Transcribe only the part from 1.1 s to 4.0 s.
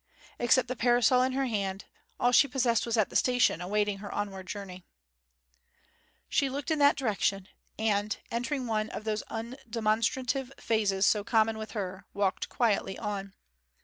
in her hand, all she possessed was at the station awaiting